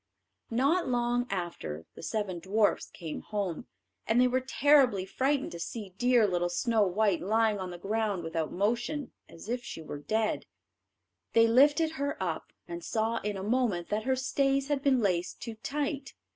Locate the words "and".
4.07-4.19, 12.67-12.83